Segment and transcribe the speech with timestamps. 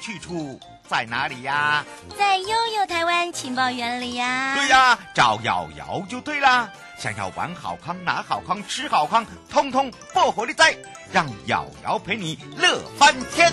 [0.00, 1.84] 去处在哪里呀？
[2.18, 4.56] 在悠悠台湾情报园里呀。
[4.56, 6.68] 对呀，找瑶瑶就对啦。
[6.98, 10.76] 想要玩好康、拿好康、吃好康，通通不火力在，
[11.12, 13.52] 让瑶瑶陪你乐翻天。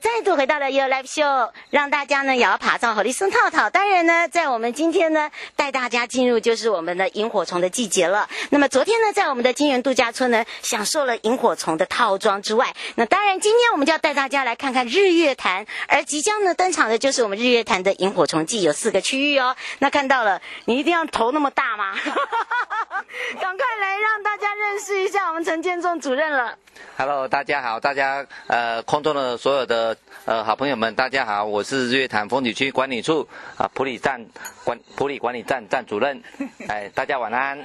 [0.00, 3.70] 再度回到了 Your Life Show，让大家呢也要爬上火力松套套。
[3.70, 8.28] 当然呢，在我们今天呢带大家进入就是我们的萤火虫的季节了。
[8.50, 15.66] 那么昨天呢，在我们的金源度假村呢，享受了萤火虫的套装之外，那当然今天我们就要带大家来看看日月潭。
[15.88, 19.56] 而即将呢登场的就是我们日月潭的萤火虫季，有四个区域哦。
[19.80, 21.94] 那看到了，你一定要头那么大吗？
[23.40, 26.56] 赶快来让大家认识一下我们陈建仲主任了。
[26.96, 29.87] Hello，大家好，大家呃空中的所有的
[30.24, 34.24] 呃好朋友们，大家好，我是日月潭风景区管理处啊普里站
[34.64, 36.22] 管普里管理站站主任，
[36.68, 37.58] 哎，大家晚安。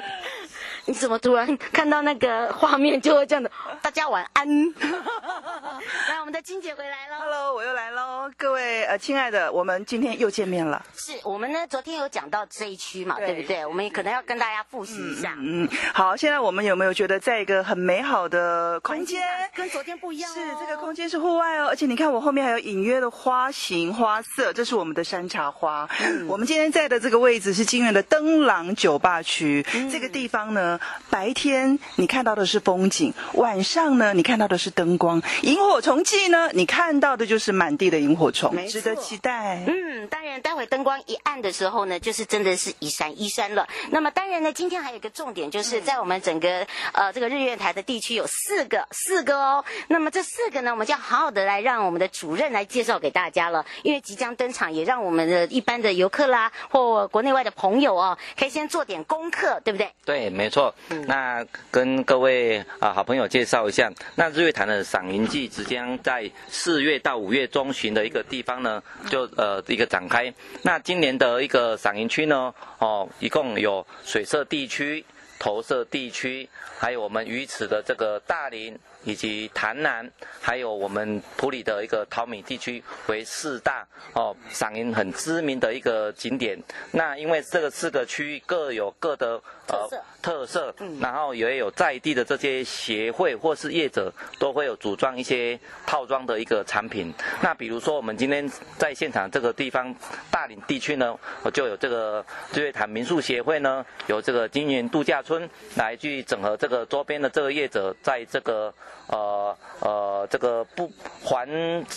[0.86, 3.50] 你怎么突然看到那个画面就会这样的？
[3.81, 4.45] 大家晚安。
[6.09, 7.20] 来，我们的金姐回来了。
[7.22, 10.86] Hello，我又来喽，各位呃亲爱的，我们今天又见面了。
[10.94, 13.66] 是我们呢，昨天有讲到这一区嘛，对，对不对？
[13.66, 15.36] 我们也可能要跟大家复习一下。
[15.38, 19.22] 嗯，嗯，好，现在我们有没有觉得在一个很美好的空间？
[19.56, 20.34] 跟昨天不一样哦。
[20.34, 25.88] 是，这个空间是户外哦，而且你看我后面还有隐约的花型花色，这是我们的山茶花。
[26.02, 30.73] 嗯，我们今天在的这个位置是金源的灯廊酒吧区，嗯，这个地方呢。
[31.10, 35.22] 白天你看到的是风景，晚上呢你看到的是灯光。
[35.42, 39.64] 萤火虫季呢，你看到的就是满地的萤火虫，值得期待。
[39.67, 43.67] 嗯，当然，待会灯光一暗的时候呢，就是真的是一闪一闪了。
[43.92, 49.66] 那么当然呢，今天还有一个重点，就是在我们整个呃这个日月台的地区有四个四个哦。
[49.88, 59.92] 那么这四个呢，我们就要好好的来让我们的主任来介绍给大家了，因为即将登场，也让我们的一般的游客啦或国内外的朋友哦，可以先做点功课，对不对？
[60.05, 60.62] 对，没错。
[61.07, 70.31] 那跟各位啊好朋友介绍一下，那日月潭的赏萤季即将在四月到五月中旬的一个地方呢，就呃一个展开。
[70.61, 75.03] 那今年的一个赏萤区呢，哦，一共有水社地区、
[75.39, 76.47] 投射地区，
[76.77, 78.77] 还有我们鱼池的这个大林。
[79.05, 80.09] 以及潭南，
[80.39, 86.57] 还有我们普里的一个淘米地区为四大哦赏银很知名的一个景点。
[86.91, 89.89] 那因为这个四个区域各有各的呃
[90.23, 97.14] 特色，然后也有在地的这些协会或是业者都会有组装一些套装的一个产品。
[97.42, 99.94] 那比如说我们今天在现场这个地方
[100.32, 101.14] 大岭地区呢，
[101.44, 108.73] 我就有这个日月潭民宿协会呢，有这个金源度假村来去整合这个周边的这个业者在这个。
[109.08, 110.90] 呃呃，这个不
[111.22, 111.45] 环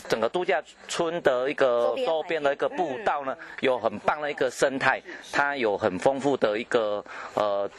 [0.09, 5.01] 整个度假村的一个周边的一个步道呢，有很棒的一个生态，
[5.31, 7.03] 它有很丰富的一个
[7.35, 7.71] 呃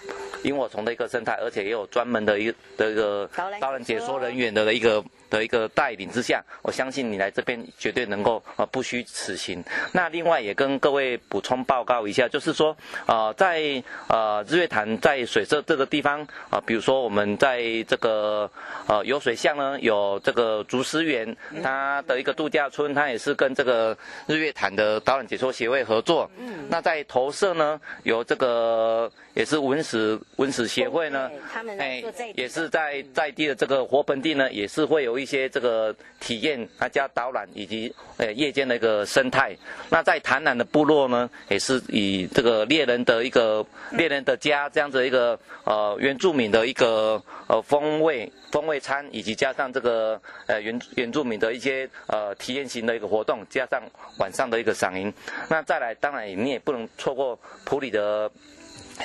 [0.43, 5.03] 萤火虫的一个生态，而且也有专门的一个的一个导览解说人员的一个。
[5.29, 9.61] 的一个带领之下，我相信你来这边绝对能够呃不虚此行。
[9.91, 12.73] 那另外也跟各位补充报告一下，就是说
[13.07, 18.49] 呃在呃日月潭在水社这个地方啊、呃，比如说我们在这个
[18.87, 26.31] 呃游水巷呢，有这个竹丝园，它的一个度假村，它也是跟这个日月潭的导览解说协会合作。
[26.37, 26.67] 嗯。
[26.69, 32.01] 那在投射呢，有这个也是文史文史协会呢，他们哎
[32.35, 35.17] 也是在在地的这个活盆地呢，也是会有。
[35.17, 39.57] 一些这个体验，啊加导览以及呃夜间的一个生态。
[39.89, 53.81] 那在潭南的部落呢，也是以这个猎人的一个猎人的家这样子一个呃原住民的一个呃风味风味餐，以及加上这个呃原原住民的一些呃体验型的一个活动，加上
[54.19, 55.11] 晚上的一个赏萤。
[55.49, 58.31] 那再来，当然你也不能错过普里的。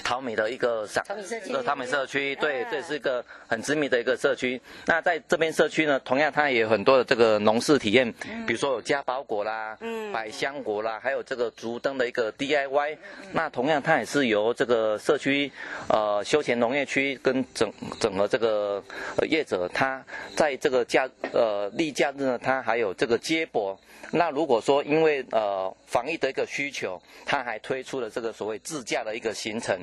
[0.03, 1.05] 桃美的一个商，
[1.53, 4.61] 呃桃美社区，对，嗯这是一个很知名的一个社区。
[4.87, 8.11] 那在这边社区呢，同样它也有很多的这个农事体验，
[8.47, 12.97] 比如说有加包果啦，嗯百香果啦，还有这个竹灯的一个 DIY。
[13.33, 15.51] 那同样它也是由这个社区
[15.89, 18.83] 呃休闲农业区跟整整个这个
[19.19, 20.03] 呃业者，他
[20.35, 23.79] 在这个假呃例假日呢，他还有这个接驳。
[24.15, 29.82] 那如果说因为呃防疫的一个需求，他还推出了这个所谓自驾的一个行程。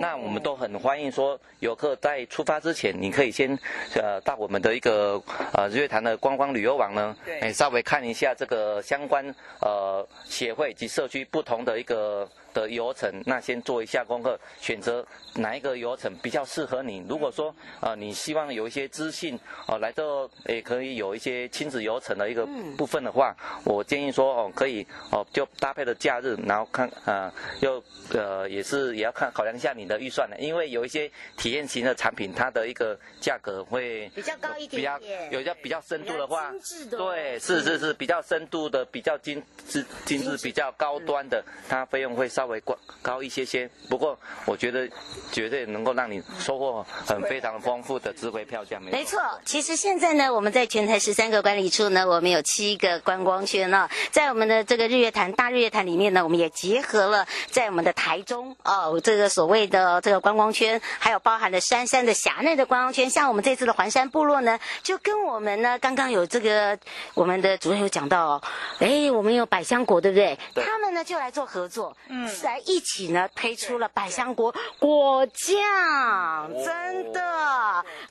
[0.00, 3.58] 那我们都很欢迎说游客在出发之前，你可以先
[3.94, 7.40] 呃到我们的一个呃日月潭的观光旅游网呢，对。
[7.40, 9.24] 哎稍微看一下这个相关
[9.60, 17.04] 呃协会及社区不同的一个的游程，那先做一下功课，选择哪一个游程比较适合你。
[17.08, 19.34] 如果说呃你希望有一些资讯
[19.66, 22.46] 哦、呃、来这也可以有一些亲子游程的一个
[22.76, 36.26] 部分的话，我建议说哦可以哦就搭配的假日，然后看啊、呃、又呃也是也要看考量一下你的预算的，因为有一些体验型的产品，它的一个价格会比较高一点比较点有一些比较深度的。
[36.26, 36.52] 话
[36.90, 43.68] 对，是是是比较深度的，比较精致精致比较高端的，它费用会稍微高高一些些。
[43.88, 44.88] 不过我觉得
[45.32, 49.20] 绝对能够让你收获很非常丰富的值回票价，没错。
[49.44, 66.78] 其实现在呢，我们在全台十三个管理处呢，我们有七个观光圈呢、哦，在我们的这个日月潭大日月潭里面呢，我们也结合了在我们的台中哦，这个所谓的这个观光圈，还有包含了山山的峡内的观光圈，像我们这次的环山部落呢，就跟我们呢刚刚有这个
[67.14, 68.42] 我们的主任有讲到哦，
[68.80, 70.38] 哎，我们有百香果，对不对？
[70.54, 77.13] 对他们呢就来做合作，嗯，来一起呢推出了百香果果酱，真的，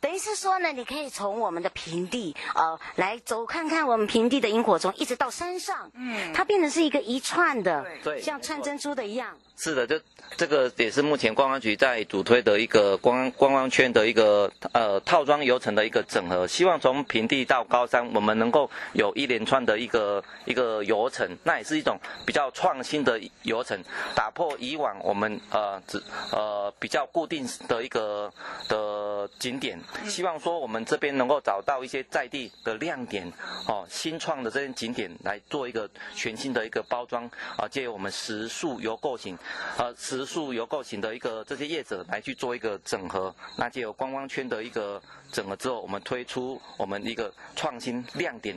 [0.03, 8.21] 等于是说呢，你可以从我们的平地呃来走看看我们平地的萤火虫，一直到山上，嗯，它变成是一个一串的，对。
[8.21, 9.33] 像串珍珠的一样。
[9.55, 9.97] 是的，就
[10.35, 23.79] 这个也是目前观光局在主推的一个观观光圈的一个呃套装游程的一个整合，希望从平地到高山，我们能够有一连串的一个一个游程，那也是一种比较创新的游程，
[24.15, 26.01] 打破以往我们呃只
[26.31, 28.29] 呃比较固定的一个
[28.67, 33.31] 的景点，希望说我们这边能够找到一些在地的亮点
[33.67, 39.37] 哦，新创的这些景点来做一个全新的一个包装啊，借由我们食宿游购型。
[39.77, 45.01] 呃，食宿游购型的一个这些业者来去做一个整合，那就有观光圈的一个
[45.33, 48.55] 整合之后，我们推出我们一个创新亮点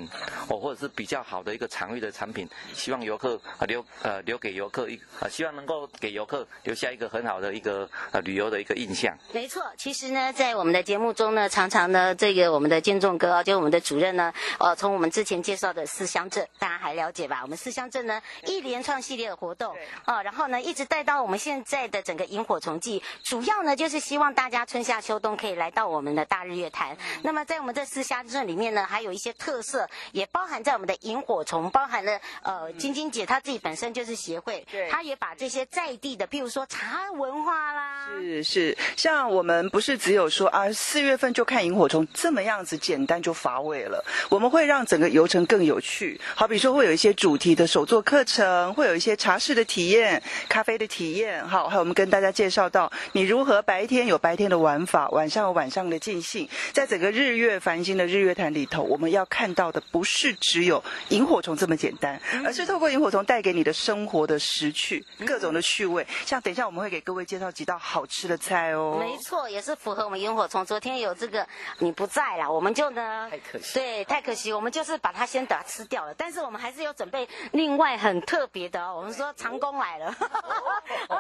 [0.49, 9.17] 哦，或者是比较好的一个场域的产品，希望游客啊留呃留给游客一啊，希望能够给游客留下一个很好的一个呃旅游的一个印象。
[9.33, 17.41] 没错，其实呢，在我们的节目中呢，常常呢，这个我们的建仲哥啊，就我们的主任呢，呃，从我们之前介绍的四乡镇，大家还了解吧？
[17.43, 19.75] 我们四乡镇呢，一连串系列的活动，
[20.05, 26.97] 啊、呃，然后呢，一直带到我们现在的整个萤火虫季，主要呢，就是希望大家春夏秋冬可以来到我们的大日月潭。
[27.23, 34.89] 那么在我们这四乡镇里面呢，还有一些特色，也包含在我们的萤火虫，包含了呃，晶晶姐她自己本身就是协会，对。
[34.91, 46.21] 她也把这些在地的，譬如说茶文化啦，是是，像我们不是只有说啊，四月份就看萤火虫这么样子简单就乏味了，我们会让整个游程更有趣。
[46.35, 56.49] 好比说会有一些主题的手作课程，会有一些茶室的体验、咖啡的体验，好，还有我们跟大家介绍到你如何白天有白天的玩法，晚上有晚上的尽兴。
[56.73, 66.07] 在整个日月繁星的日月潭里头，我们要看到的不是只有萤火虫这么简单，而是透过萤火虫带给你的生活的时趣、各种的趣味。
[66.25, 68.97] 像等一下我们会给各位介绍几道好吃的菜哦。
[68.99, 70.65] 没错，也是符合我们萤火虫。
[70.65, 71.47] 昨天有这个
[71.79, 76.15] 你不在啦，我们就呢，太可惜对，太可惜，我们就是把它先把它吃掉了。
[76.17, 78.95] 但是我们还是有准备另外很特别的哦。
[78.97, 80.07] 我们说长工来了，
[81.09, 81.19] 啊，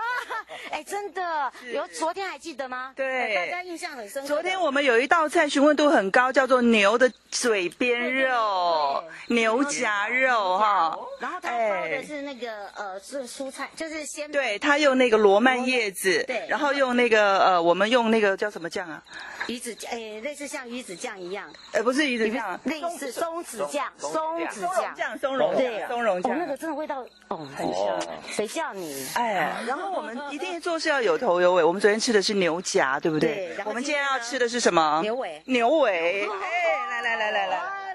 [0.71, 2.93] 哎，真的有，昨天还记得吗？
[2.97, 4.29] 对大家印象很深刻。
[4.29, 10.99] 昨天我们有一道菜询问度很高，叫做牛的嘴边肉、牛夹肉哈。
[11.21, 19.03] 然后它包的是那个、呃是蔬菜，就是鲜对，他用那个罗曼叶子，对然后用那个呃，我们用那个叫什么酱啊？
[19.47, 29.07] 鱼子酱，诶，类似像鱼子酱一样，呃，不是鱼子酱，类似松子酱，松子松茸酱，松茸对酱，松茸酱，哦，那个真的味道哦很哦香，谁叫你？
[29.15, 31.63] 哎，然后我们一定做事要有头有尾。
[31.63, 33.55] 我们昨天吃的是牛夹，对不对？
[33.57, 35.01] 对我们今天要吃的是什么？
[35.03, 36.23] 牛尾牛尾。
[36.25, 37.86] 哎，来来来来来。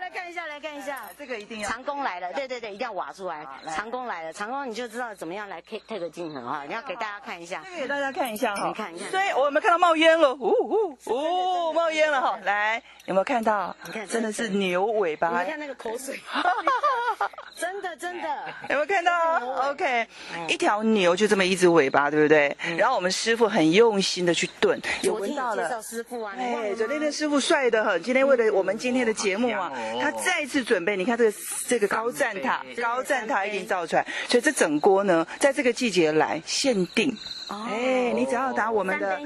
[0.62, 1.70] 看一下，这个一定要。
[1.70, 3.46] 长工来了，对对对，一定要挖出来。
[3.64, 6.64] 来长工来了，长工你就知道怎么样来 take take 镜头哈！
[6.68, 9.06] 你要给大家看一下，这个给大家看一下哈，你看一下。
[9.10, 10.34] 所以我有没有看到冒烟了？
[10.36, 12.38] 呜呜呜，冒烟了哈！
[12.44, 13.76] 来，有没有看到？
[13.86, 15.42] 你看，真的是牛尾巴。
[15.42, 16.20] 你看那个口水，
[17.58, 18.28] 真的真的。
[18.70, 19.12] 有没有看到
[19.72, 20.08] ？OK，
[20.48, 22.56] 一条牛就这么一只尾巴，对不对？
[22.78, 25.68] 然后我们师傅很用心的去炖，有闻到了。
[25.68, 28.02] 介绍师傅啊，哎，昨天的师傅帅的很。
[28.02, 30.98] 今天为了我们今天的节目啊，他再次准备。
[30.98, 37.16] 你看这个这个高站塔，高站塔已经造出来，所以这整锅呢，在这个季节来限定。
[37.52, 39.20] 哎，你只要打我们的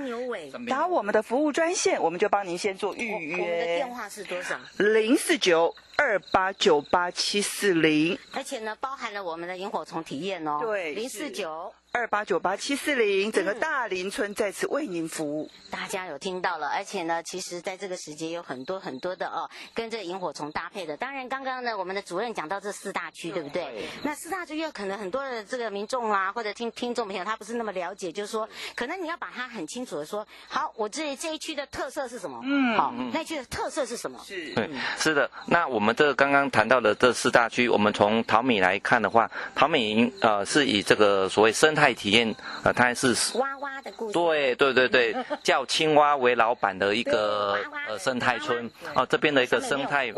[0.68, 3.34] 打我们的服务专线，我们就帮您先做预约。
[3.38, 4.56] 我们的电话是多少？
[4.78, 8.18] 零四九二八九八七四零。
[8.34, 10.60] 而且呢，包含了我们的萤火虫体验哦。
[10.62, 11.74] 对，零四九。
[11.92, 15.50] 二八九八七四零，整个大林村在此为您服务。
[15.72, 20.98] 大家有听到了，而且呢，其实在这个时节有很多很多的哦，跟这个萤火虫搭配的。
[20.98, 23.64] 当然，刚刚呢，我们的主任讲到这四大区，对不对？
[23.64, 23.86] 对。
[24.04, 32.40] 那四大区又可能很多的这个民众啊，或者听听众朋友，他不是那么了解，就是说，可能你要把它很清楚的说，好，我这这一区的特色是什么？
[32.44, 32.78] 嗯。
[32.78, 34.20] 好，那一区的特色是什么？
[34.26, 34.54] 是。
[34.54, 35.30] 对，是的。
[35.48, 41.94] 那我们这刚刚谈到的这四大区，我们从淘米来看的话，淘米呃是以这个所谓生态。
[41.96, 44.14] 体验呃，它还是蛙蛙的故事。
[44.14, 47.58] 对对对对， 叫青蛙为老板的一个
[47.88, 50.14] 呃生态村哦，这边的一个生态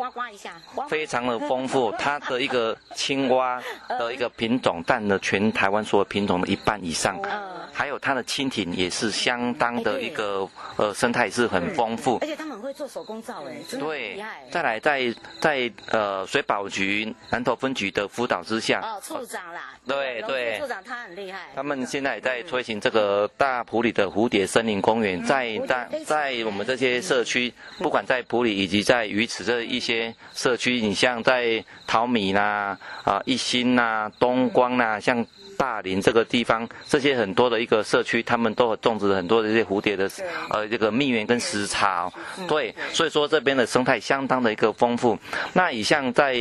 [0.89, 7.22] 非常的丰富，它的一个青蛙的一个品种 占了全台湾所有品种的一半以上，
[7.72, 21.50] 还有它的蜻蜓也是相当的一个呃生态是很丰富，而且他们会做手工皂哎，真的对，再来在在呃水保局南投分局的辅导之下，哦处长啦，对对，处长他很厉害。
[21.56, 35.25] 他们现在也在推行这个大埔里的蝴蝶森林公园，在在在我们这些社区，不管在埔里以及在鱼池这一些社区，你像在淘米啦、啊一心呐、东光呐，像
[35.58, 40.10] 大林这个地方，这些很多的一个社区，他们都有种植了很多的这些蝴蝶的
[40.52, 42.14] 呃这个蜜源跟食草，
[42.48, 45.18] 对，所以说这边的生态相当的一个丰富。
[45.54, 46.36] 那以像在。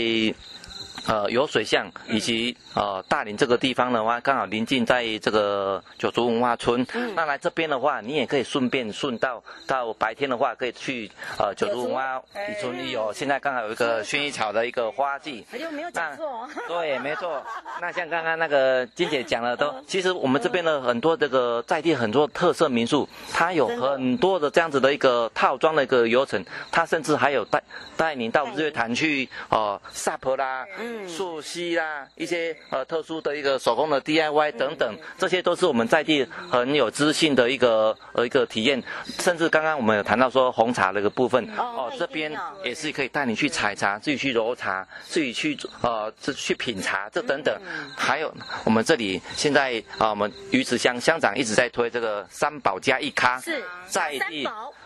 [1.06, 6.84] 呃，有水巷以及呃大林这个地方的话，刚好临近在这个九族文化村。
[6.94, 7.14] 嗯。
[7.14, 12.20] 那来这边的话，你也可以顺便顺道，到白天的话可以去呃九族文化
[12.60, 15.46] 村有现在刚好有一个薰衣草的一个花季。
[15.52, 16.48] 哎呦，没有讲错。
[16.66, 17.42] 对，没错。
[17.80, 27.62] 那像刚刚那个金姐讲的都，其实我们这边的很多这个在地很多特色民宿，它有很多的这样子的一个套装的一个游程，它甚至还有带
[27.96, 30.66] 带您到日月潭去呃 SUP 啦。
[30.80, 30.95] 嗯。
[31.08, 38.82] 溯溪啦，一些呃特殊的一个手工的 DIY 等等，这些都是我们在地很有知性的一个呃一个体验。
[39.18, 42.32] 甚至刚刚我们有谈到说红茶的一个部分哦，这边
[42.64, 47.54] 也是可以带你去采茶，自己去揉茶，自己去呃去品茶，这等等。
[47.96, 48.32] 还有
[48.64, 53.62] 我们这里现在啊，我们鱼池乡乡长一直在推这个三宝加一咖，是。
[53.88, 54.44] 在地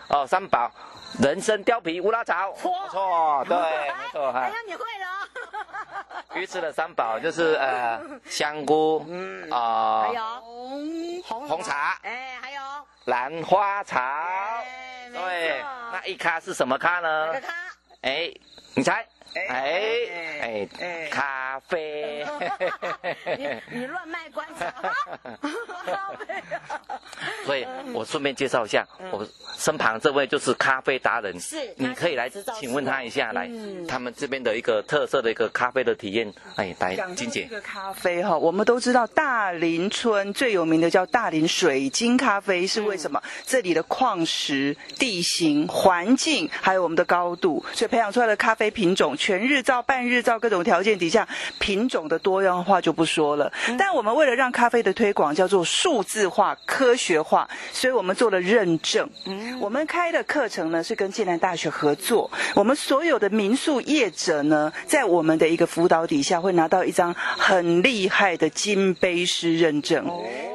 [0.09, 0.71] 哦三宝，
[1.19, 4.40] 人参、貂皮、乌拉草，不错，对，没错哈。
[4.40, 5.07] 哎呀，你会了。
[6.35, 9.50] 鱼翅的三宝就是呃 香菇，嗯。
[9.50, 10.23] 啊，还有？
[11.25, 12.61] 红红茶，哎，还有？
[13.07, 14.00] 兰花草，
[15.12, 15.61] 对，
[15.93, 17.33] 那一咖是什么咖呢？
[17.40, 17.55] 咖？
[18.02, 18.33] 哎，
[18.75, 19.05] 你猜？
[19.49, 22.26] 哎哎咖啡，
[23.38, 24.64] 你你乱卖关子，
[25.87, 26.43] 咖啡。
[27.45, 27.64] 所以
[27.95, 29.25] 我顺便介绍一下，我
[29.61, 33.49] 身旁这位就是咖啡达人，是，你可以来请问他一下，来，
[33.87, 37.47] 他们这边的一个特色的一个咖啡的体验，哎，来，金姐。
[37.49, 43.23] 这个咖啡哈，我们都知道大林村最有名的叫大林水晶咖啡，是为什么？
[43.45, 49.14] 这里的矿石、地形、环境，还有我们的高度，所以培养出来的咖啡品种。
[49.14, 53.52] 全日照、半日照各种条件底下，品种的多样化就不说了。
[53.79, 59.07] 但我们为了让咖啡的推广叫做数字化、科学化，所以我们做了认证。
[59.59, 70.07] 我们开的课程呢是跟暨南大学合作，我们所有的民宿业者呢，在我们的一个辅导底下，会拿到一张很厉害的金杯师认证。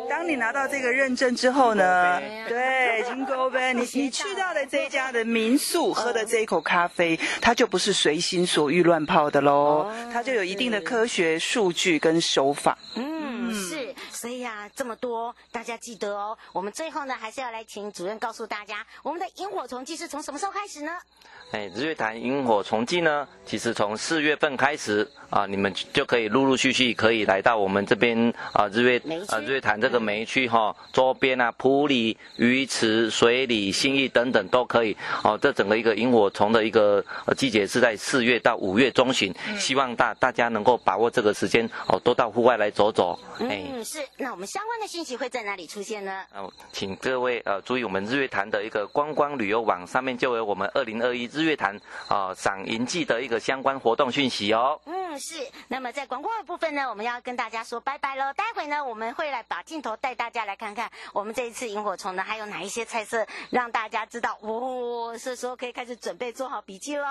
[0.09, 12.77] 当你拿到这个认证之后呢，对，金钩杯， 你你去到的这一家的民宿喝的这一口咖啡，它就不是随心所欲乱泡的喽，它就有一定的科学数据跟手法。
[12.95, 13.34] 嗯。
[14.65, 16.35] 那这么多，大家记得哦。
[16.51, 20.91] 我们最后呢，还是要来请主任告诉大家，我们的萤火虫季是从什么时候开始呢？
[21.51, 35.37] 哎，日月潭萤火虫季呢，其实从四月份开始啊，你们就可以陆陆续续可以来到我们这边啊，日月啊日月潭这个梅区哈，周边啊，埔里、鱼池、水里、新义等等都可以哦。
[35.39, 37.05] 这整个一个萤火虫的一个
[37.37, 43.19] 季节是在四月到五月中旬，希望大大家能够把握这个时间哦，多到户外来走走。
[43.37, 43.99] 嗯，是。
[44.17, 46.25] 那我们相关的信息会在哪里出现呢？
[46.33, 51.25] 哦，请各位呃注意，我们日月潭的一个观光旅游网上面就有我们二零二一。
[51.33, 54.79] 日月潭啊，赏银季的一个相关活动讯息哦。
[54.85, 55.45] 嗯，是。
[55.67, 58.31] 那么在广告的部分呢，我们要跟大家说拜拜喽。
[58.31, 64.37] 待会呢，我们会来把镜头带大家来看看我们这一次萤火虫呢，还有哪一些菜色，让大家知道。
[64.39, 67.07] 哦，是时候可以开始准备做好笔记喽。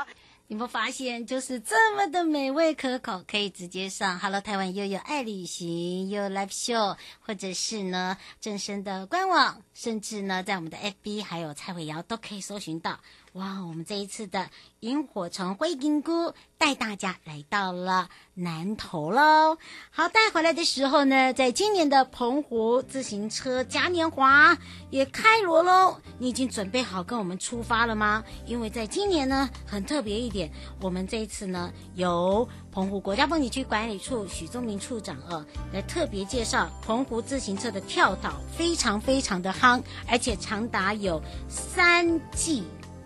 [0.47, 13.01] 你们发现就是这么的美味可口，可以直接上 Hello 台湾又有爱旅行有 Live Show，或者是呢正生的官网，甚至呢在我们的 FB 还有蔡伟瑶都可以搜寻到。
[13.35, 14.49] 哇，我们这一次的
[14.79, 19.59] 萤火虫灰金菇带大家来到了南投喽。
[19.91, 24.57] 好，带回来的时候呢，在今年的澎湖自行车嘉年华
[24.89, 25.97] 也开锣喽。
[26.19, 28.23] 你已经准备好跟我们出发了吗？
[28.47, 30.49] 因为在今年呢，很特别一点，
[30.81, 42.63] 我们这一次呢，由澎湖国家风景区管理处许宗明处长呃来特别介绍澎湖自行车的跳岛，非常非常的夯，而且长达有三季。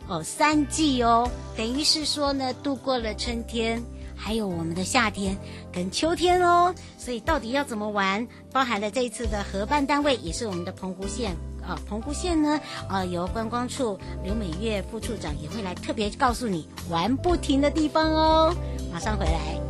[0.08, 3.82] 哦，三季哦，等于是说呢，度过了春天，
[4.16, 5.36] 还有我们的夏天
[5.70, 6.74] 跟秋天哦。
[6.96, 8.26] 所以到底要怎么玩？
[8.50, 18.54] 包含了这一次的合办单位也是我们的澎湖县啊、澎湖县呢，呃，由观光处刘美月副处长也会来特别告诉你玩不停的地方哦。
[18.90, 19.67] 马上回来。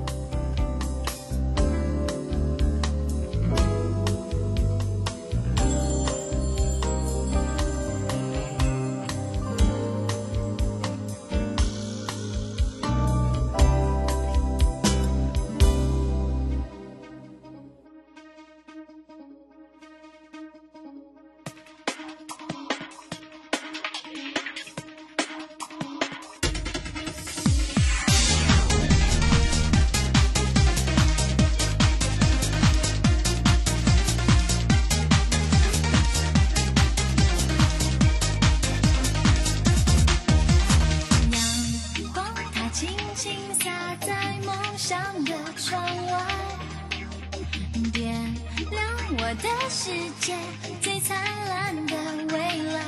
[44.20, 46.26] 在梦想的窗外
[47.92, 48.34] 点
[48.68, 48.82] 亮
[49.12, 50.34] 我的世界
[50.80, 51.16] 最灿
[51.48, 51.94] 烂的
[52.32, 52.88] 未来。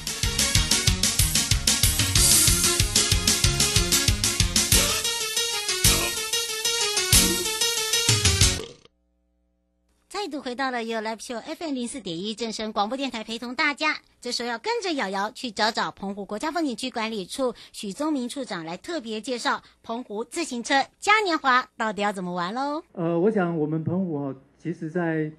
[10.51, 13.95] 回到了 You Live Show FM 零四点一正声广播电台，陪同大家。
[14.19, 22.83] 这时候要跟着瑶瑶去找找澎湖国家风景区管理处许宗明处长来特别介绍澎湖自行车嘉年华到底要怎么玩喽？
[22.91, 25.31] 呃，我想我们澎湖哦，其实在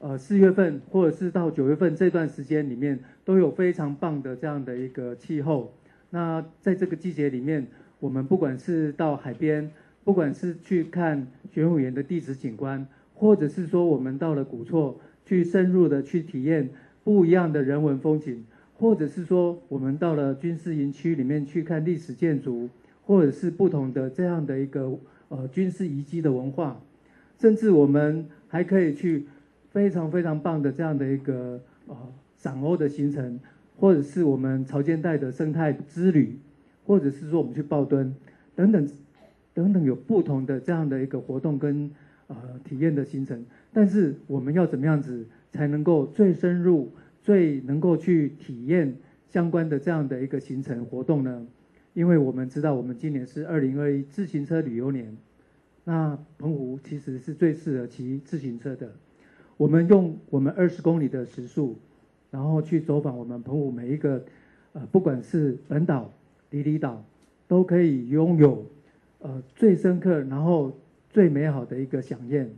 [0.00, 5.72] 呃四月份或者是到九月份这段时间里面，都有非常棒的这样的一个气候。
[6.10, 7.68] 那在这个季节里面，
[8.00, 9.70] 我们不管是到海边，
[10.02, 12.84] 不管是去看玄武岩的地质景观。
[13.20, 16.70] 或者是说，我们到了古厝去深入的去体验
[17.04, 18.42] 不一样的人文风景，
[18.78, 22.70] 或者是说，我们到了军事营区里面去看历史建筑，
[23.04, 26.80] 或者是不同的这样的一个呃军事遗迹的文化，
[27.38, 29.26] 甚至我们还可以去
[29.70, 31.94] 非常非常棒的这样的一个呃
[32.38, 33.38] 赏鸥的行程，
[33.76, 36.38] 或者是我们潮间带的生态之旅，
[36.86, 38.16] 或者是说我们去报墩
[38.56, 38.88] 等等
[39.52, 41.90] 等等，有不同的这样的一个活动跟。
[42.30, 48.94] 呃，体验的行程，但是我们要怎么样子才能够最深入、最能够去体验
[49.26, 51.44] 相关的这样的一个行程活动呢？
[51.92, 55.16] 因为我们知道，我们今年是二零二一自行车旅游年，
[55.82, 58.92] 那澎湖其实是最适合骑自行车的。
[59.56, 61.76] 我们用我们二十公里的时速，
[62.30, 64.24] 然后去走访我们澎湖每一个，
[64.72, 66.12] 呃，不管是本岛、
[66.50, 67.04] 离离岛，
[67.48, 68.64] 都可以拥有
[69.18, 70.78] 呃最深刻，然后
[71.10, 72.50] 最美好的一个饗宴。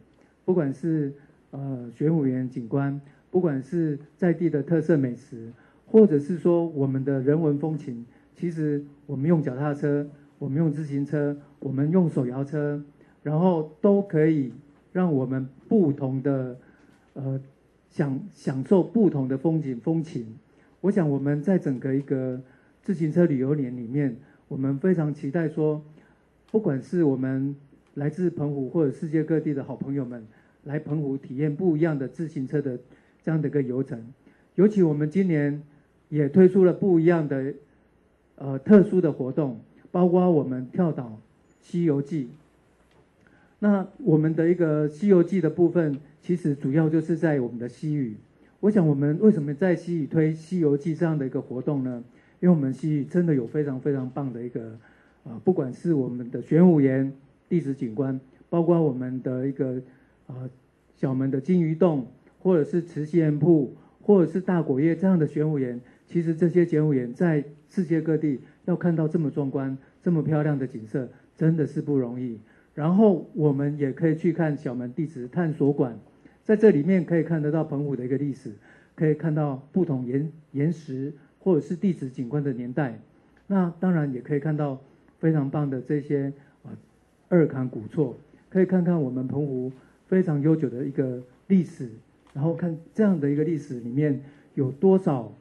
[0.44, 1.12] 不管是
[1.50, 5.52] 呃玄武岩景观，不管是在地的特色美食，
[5.86, 12.82] 或者是说我们的人文风情，其实我们用脚踏车，我们用自行车，我们用手摇车，
[13.22, 14.52] 然后都可以
[14.92, 16.56] 让我们不同的
[17.14, 17.40] 呃
[17.88, 20.38] 享享受不同的风景风情。
[20.80, 22.40] 我想我们在整个一个
[22.82, 24.16] 自行车旅游年里面，
[24.48, 25.84] 我们非常期待说，
[26.50, 27.54] 不管是我们
[27.94, 30.26] 来自澎湖或者世界各地的好朋友们
[30.64, 32.78] 来澎湖体验不一样的自行车的
[33.22, 34.12] 这样的一个游程，
[34.55, 35.62] 尤其我们今年。
[36.12, 37.55] 也推出了不一样的，
[38.37, 39.59] 呃，特殊的活动，
[39.90, 41.18] 包括我们跳岛
[41.62, 42.28] 西游记。
[43.61, 48.14] 那我们的一个西游记的部分，其实主要就是在我们的西屿。
[48.61, 52.05] 我想，我们为什么在西屿推西游记这样的一个活动呢？
[52.40, 54.78] 因为我们西屿真的有非常非常棒的一个，
[55.24, 57.11] 啊，不管是我们的玄武岩
[57.52, 59.82] 地质景观，包括我们的一个，
[60.26, 60.48] 呃，
[60.96, 62.06] 小门的金鱼洞，
[62.38, 65.78] 或者是慈溪岩瀑，或者是大果叶这样的玄武岩。
[66.06, 72.40] 其实这些玄武岩在世界各地要看到这么壮观、这么漂亮的景色，真的是不容易。
[72.74, 75.98] 然后我们也可以去看小门地质探索馆，
[76.42, 78.52] 在这里面可以看得到澎湖的一个历史，
[78.94, 82.98] 可以看到不同岩岩石或者是地质景观的年代。
[83.46, 84.80] 那当然也可以看到
[85.18, 86.32] 非常棒的这些
[87.33, 88.14] 二崁古厝，
[88.51, 89.73] 可以看看我们澎湖
[90.07, 91.88] 非常悠久的一个历史，
[92.35, 94.21] 然后看这样的一个历史里面
[94.55, 95.33] 有多少。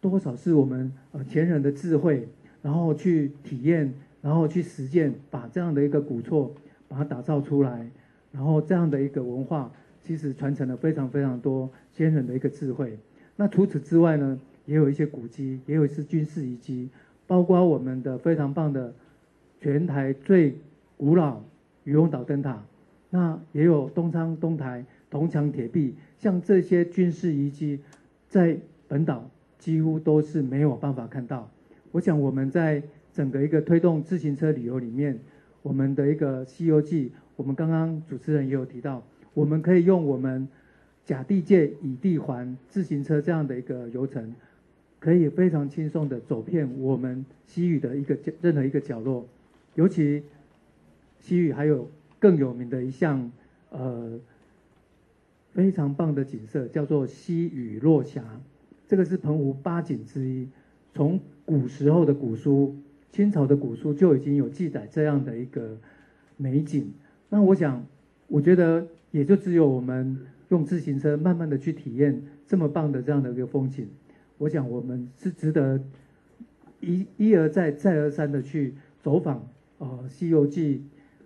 [0.00, 2.26] 多少是我们呃前人的智慧，
[2.62, 3.92] 然后去体验，
[4.22, 6.54] 然后去实践，把这样的一个古厝
[6.88, 7.90] 把它打造出来，
[8.32, 9.70] 然后这样的一个文化，
[10.00, 12.96] 其实传承了非常非常多先人的一个智慧。
[13.36, 16.88] 那除此之外呢，也有一些古迹，也有一些军事遗迹，
[17.26, 18.94] 包括我们的非常棒的
[19.60, 20.54] 全台最
[21.00, 21.42] 古老
[21.84, 22.62] 渔翁岛灯塔，
[23.08, 27.80] 那也有东昌东台铜墙铁壁，像这些军事遗迹，
[28.28, 29.24] 在本岛。
[29.58, 31.50] 几乎都是没有办法看到。
[31.92, 32.82] 我想我们在
[33.12, 35.18] 整个一个推动自行车旅游里面，
[35.60, 39.02] 我们的一个《西游记》，我们刚刚主持人也有提到，
[39.34, 40.48] 我们可以用我们
[41.04, 44.34] 甲地界乙地环自行车这样的一个游程，
[44.98, 49.26] 可以非常轻松的走遍我们西域的一个任何一个角落。
[49.74, 50.22] 尤其
[51.20, 53.30] 西域还有更有名的一项
[53.70, 54.18] 呃
[55.52, 58.24] 非常棒的景色，叫做西雨落霞。
[58.88, 60.48] 这个是澎湖八景之一，
[60.92, 62.76] 从古时候的古书，
[63.12, 65.76] 清朝的古书就已经有记载这样的一个
[66.36, 66.92] 美景。
[67.28, 67.86] 那我想，
[68.26, 73.88] 我觉得也就只有我们用自行车慢慢的去体验这么棒的这样的一个风景。
[74.38, 75.80] 我想我们是值得
[76.80, 79.46] 一一而再再而三的去走访
[79.78, 80.78] 呃《西游记》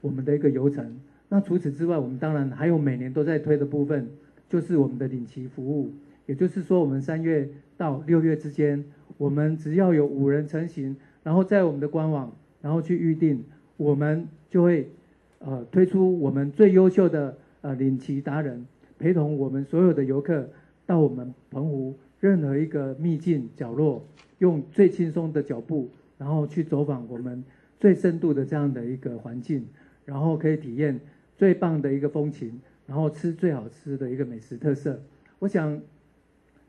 [0.05, 1.01] 我们的一个游程。
[1.31, 4.07] 那除此之外，我们当然还有每年都在推的部分，
[4.51, 5.91] 就是我们的领骑服务。
[6.27, 8.85] 也就是说，我们三月到六月之间，
[9.17, 13.43] 我们只要有五人成行，然后在我们的官网，然后去预定，
[13.79, 14.91] 我们就会
[15.39, 18.67] 呃推出我们最优秀的呃领骑达人，
[18.99, 20.51] 陪同我们所有的游客
[20.85, 24.05] 到我们澎湖任何一个秘境角落，
[24.39, 25.89] 用最轻松的脚步，
[26.19, 27.43] 然后去走访我们
[27.81, 29.67] 最深度的这样的一个环境，
[30.05, 31.01] 然后可以体验
[31.37, 35.03] 最棒的一个风情，然后吃最好吃的一个美食特色。
[35.39, 35.81] 我想。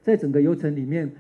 [0.06, 1.12] 在整个游程里面，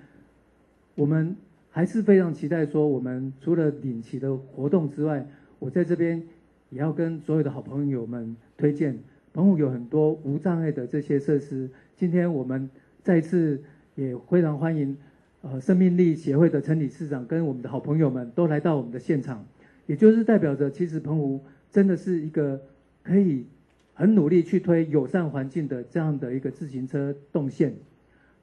[0.93, 1.35] 我们
[1.71, 5.25] 还是非常期待说，我们除了领旗的活动之外，
[5.57, 6.21] 我在这边
[6.69, 8.99] 也要跟所有的好朋友们推荐，
[9.33, 11.67] 澎湖有很多无障碍的这些设施。
[11.97, 12.69] 今天我们
[13.01, 13.59] 再次
[13.95, 14.95] 也非常欢迎，
[15.41, 19.43] 呃，生命力协会的陈理事长跟我们的好朋友们都来到我们的现场，
[19.87, 21.43] 也就是代表着，其实澎湖
[21.75, 22.61] 真的是一个
[23.03, 23.45] 可以
[23.93, 27.75] 很努力去推友善环境的这样的一个自行车动线。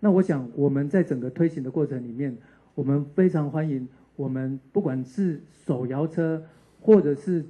[0.00, 2.36] 那我想，我们在整个推行的过程里面，
[2.74, 6.44] 我们非常欢迎我们不管是手摇车，
[6.78, 7.42] 或者是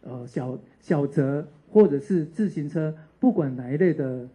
[0.00, 4.28] 呃小小折，或者是自行车，不管哪一类的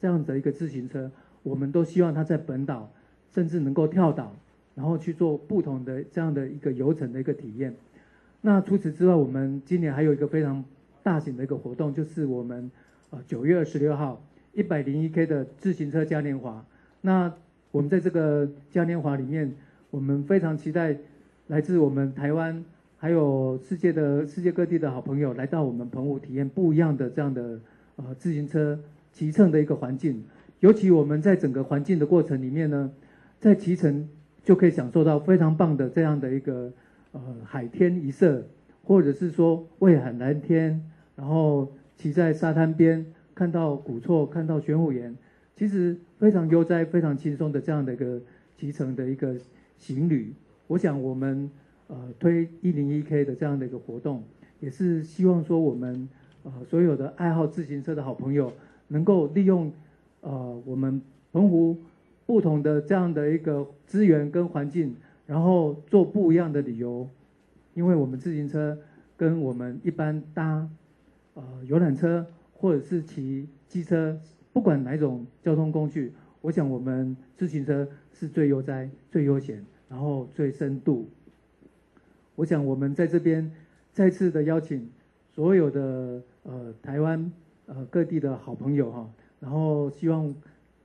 [0.00, 1.08] 这样的一个自行车，
[1.44, 2.92] 我们都希望它在本岛，
[3.32, 4.34] 甚至能够跳岛，
[4.74, 7.72] 然后去做不同的这样的一个游程的一个体验。
[8.40, 10.64] 那除此之外，我们今年还有一个非常
[11.02, 12.70] 大型的一个活动，就是我们
[13.10, 14.22] 呃九月二十六号
[14.52, 16.64] 一百零一 K 的自行车嘉年华。
[17.00, 17.32] 那
[17.70, 19.52] 我们在这个嘉年华里面，
[19.90, 20.96] 我们非常期待
[21.48, 22.64] 来自我们台湾
[22.96, 27.60] 还有世界的世界各地的好朋友来到我们澎湖体验不一样的这样的
[27.96, 28.78] 呃自行车
[29.12, 30.24] 骑乘的一个环境。
[30.60, 32.90] 尤其我们在整个环境的过程里面呢，
[33.40, 34.08] 在骑乘
[34.44, 36.72] 就可以享受到非常棒的这样的一个
[37.12, 38.46] 呃海天一色，
[38.82, 40.82] 或者是说蔚海蓝天，
[41.16, 45.16] 然后骑在沙滩边看到古厝，看到玄武岩，
[45.56, 48.20] 其实非常悠哉、非常轻松的这样的一个
[48.56, 49.36] 骑乘的一个
[49.76, 50.34] 行旅。
[50.66, 51.50] 我想我们
[51.86, 54.22] 呃推一零一 K 的这样的一个活动，
[54.60, 56.08] 也是希望说我们
[56.42, 58.52] 呃所有的爱好自行车的好朋友，
[58.88, 59.72] 能够利用
[60.20, 61.00] 呃我们
[61.32, 61.78] 澎湖
[62.26, 64.94] 不同的这样的一个资源跟环境，
[65.28, 67.08] 然后做不一样的旅游。
[67.74, 68.76] 因为我们自行车
[69.16, 70.68] 跟我们一般搭
[71.34, 74.18] 呃游览车或者是骑机车，
[74.52, 79.64] 不管哪种交通工具，我想我们自行车是最悠哉、最悠闲。
[79.90, 81.08] 然后最深度，
[82.34, 83.50] 我想我们在这边
[83.90, 84.86] 再次的邀请
[85.32, 87.32] 所有的呃台湾
[87.64, 89.08] 呃各地的好朋友哈，
[89.40, 90.34] 然后希望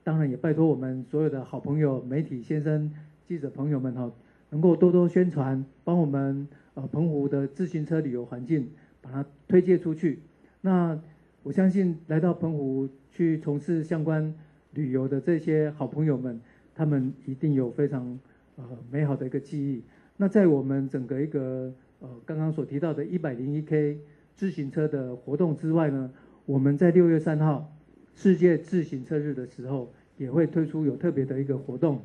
[0.06, 2.90] 当然也拜托我们所有的好朋友、媒体先生、
[3.28, 4.10] 记者朋友们哈，
[4.54, 8.70] 能够多多宣传，帮我们呃澎湖的自行车旅游环境
[9.02, 10.20] 把它推介出去。
[10.62, 10.98] 那
[11.42, 14.32] 我相信来到澎湖去从事相关
[14.74, 16.40] 旅游的这些好朋友们，
[16.76, 18.20] 他们一定有非常。
[18.56, 19.82] 呃，美好的一个记忆。
[20.16, 23.98] 那在我们整个一个呃刚刚所提到的一百零一 K
[24.36, 26.12] 自行车的活动之外呢，
[26.46, 27.76] 我们在六月三号
[28.14, 32.00] 世界自行车日的时候，也会推出有特别的一个活动。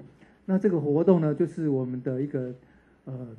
[0.50, 2.54] 那这个活动呢，就是我们的一个
[3.04, 3.36] 呃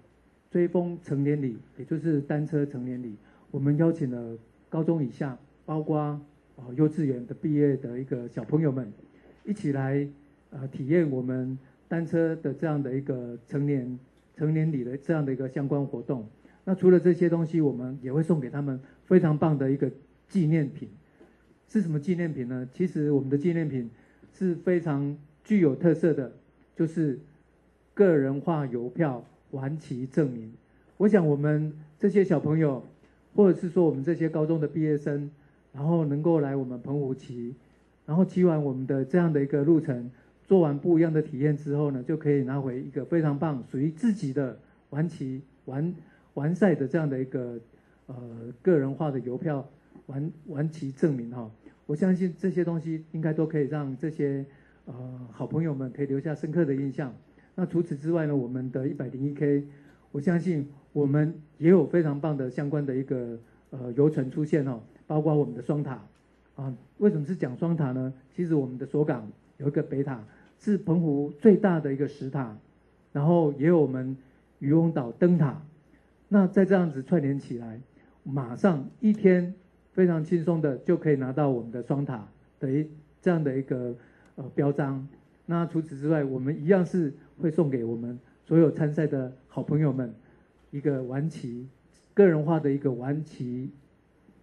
[0.52, 3.15] 追风成年礼，也就是单车成年礼。
[3.50, 4.38] 我们邀请了
[4.69, 5.98] 高中以下，包括、
[6.56, 8.93] 呃、幼稚园的毕业的一个小朋友们，
[9.43, 10.08] 一起来
[10.52, 11.58] 呃体验我们。
[11.89, 13.98] 单车的这样的一个成年
[14.38, 16.24] 成年礼的这样的一个相关活动，
[16.63, 19.89] 那除了这些东西，我们也会送给他们非常棒的一个
[20.28, 20.88] 纪念品。
[21.67, 22.69] 是什么纪念品呢？
[22.72, 23.89] 其实我们的纪念品
[24.32, 26.32] 是非常具有特色的，
[26.80, 27.20] 就是
[27.94, 30.50] 个人化邮票完骑证明。
[30.96, 32.82] 我想我们这些小朋友，
[33.36, 35.30] 或者是说我们这些高中的毕业生，
[35.74, 37.54] 然后能够来我们澎湖骑，
[38.06, 40.10] 然后骑完我们的这样的一个路程。
[40.48, 44.58] 做完不一样的体验之后呢，就可以拿回一个非常棒、属于自己的
[44.92, 45.94] 完骑完
[46.36, 47.60] 完赛的这样的一个
[48.06, 48.15] 呃
[48.62, 49.68] 个人化的邮票
[50.06, 51.52] 完完骑证明哈。
[51.86, 54.46] 我相信这些东西应该都可以让这些
[54.89, 57.13] 呃好朋友们可以留下深刻的印象。
[57.56, 59.63] 那除此之外呢，我们的一百零一 K，
[60.12, 63.38] 我相信我们也有非常棒的相关的一个
[63.69, 66.02] 呃游程出现哦，包括我们的双塔
[66.56, 66.75] 啊。
[66.97, 68.13] 为什么是讲双塔呢？
[68.36, 70.23] 其实我们的锁港有一个北塔。
[70.62, 72.58] 是澎湖最大的一个石塔，
[73.13, 74.17] 然后也有我们
[74.60, 75.62] 渔翁岛灯塔。
[76.28, 77.80] 那再这样子串联起来，
[78.23, 79.54] 马上一天
[79.93, 82.28] 非常轻松的就可以拿到我们的双塔
[82.60, 82.86] 的一
[83.21, 83.95] 这样的一个
[84.39, 85.08] 呃标章。
[85.45, 90.13] 那除此之外，我们一样是会送给我们所有参赛的好朋友们
[90.71, 91.67] 一个完骑
[92.13, 93.69] 个人化的一个完骑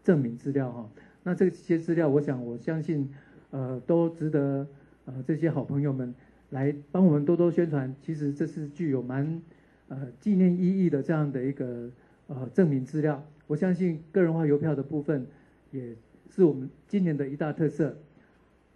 [0.04, 0.88] 证明资料哈。
[1.24, 3.10] 那这些资料，我想我相信
[3.50, 4.66] 呃都值得。
[5.08, 6.12] 呃，这些好朋友们
[6.50, 9.40] 来帮我们多多宣传，其实这是具有蛮
[9.86, 11.88] 呃纪念意义的这样的一个
[12.26, 13.24] 呃证明资料。
[13.46, 15.24] 我相信个人化邮票的部分
[15.70, 15.94] 也
[16.28, 17.96] 是我们今年的一大特色。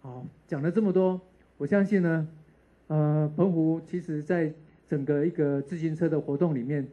[0.01, 1.21] 好，讲了这么多，
[1.57, 2.27] 我相信呢，
[2.87, 4.51] 呃，澎湖其实在
[4.87, 6.87] 整个一个自行车的活动里面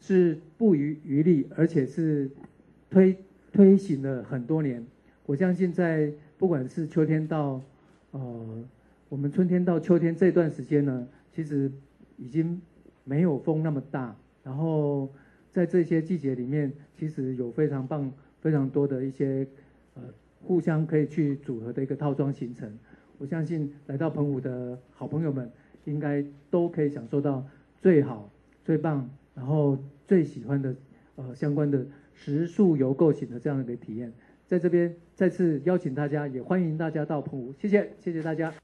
[0.00, 2.30] 是不遗余力，而且是
[2.88, 3.16] 推
[3.52, 4.86] 推行了很多年。
[5.26, 7.60] 我相信在不管是秋天到
[8.12, 8.64] 呃。
[9.10, 11.70] 我们春天到秋天这段时间呢，其实
[12.16, 12.60] 已经
[13.04, 15.08] 没有风那么大，然后
[15.52, 19.46] 在这些季节里面，其实有非常棒、非常多的一些
[19.94, 20.02] 呃
[20.44, 22.78] 互相可以去组合的一个套装行程。
[23.18, 25.50] 我相信来到澎湖的好朋友们，
[25.84, 27.44] 应该都可以享受到
[27.80, 28.30] 最好、
[28.64, 30.74] 最棒，然后最喜欢的
[31.16, 34.12] 呃相关的食宿游购型的这样的一个体验。
[34.46, 37.54] 在这边再次邀请大家，也欢迎大家到澎湖。
[37.58, 38.63] 谢谢，谢谢大家。